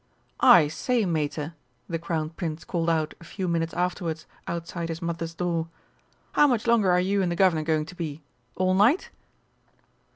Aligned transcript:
"I 0.39 0.67
say, 0.67 1.05
Mater," 1.05 1.53
the 1.87 1.99
Crown 1.99 2.31
Prince 2.31 2.63
called 2.65 2.89
out 2.89 3.13
a 3.21 3.23
few 3.23 3.47
minutes 3.47 3.75
afterwards 3.75 4.25
outside 4.47 4.89
his 4.89 4.99
Mother's 4.99 5.35
door, 5.35 5.67
"how 6.31 6.47
much 6.47 6.65
longer 6.65 6.89
are 6.89 6.99
you 6.99 7.21
and 7.21 7.31
the 7.31 7.35
Guv'nor 7.35 7.61
going 7.61 7.85
to 7.85 7.93
be? 7.95 8.23
All 8.55 8.73
night?" 8.73 9.11